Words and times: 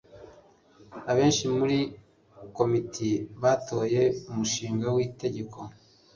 abenshi 1.11 1.45
muri 1.57 1.77
komite 2.57 3.09
batoye 3.41 4.01
umushinga 4.29 4.87
w'itegeko 4.95 5.59